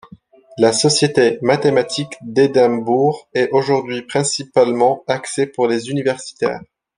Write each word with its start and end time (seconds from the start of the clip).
La 0.57 0.73
société 0.73 1.37
mathématique 1.43 2.13
d'Édimbourg 2.23 3.29
est 3.35 3.49
aujourd'hui 3.51 4.01
principalement 4.01 5.03
axée 5.07 5.45
pour 5.45 5.67
les 5.67 5.91
universitaires. 5.91 6.63